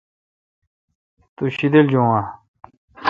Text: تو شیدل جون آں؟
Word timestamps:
تو 1.35 1.43
شیدل 1.55 1.85
جون 1.91 2.07
آں؟ 2.17 2.23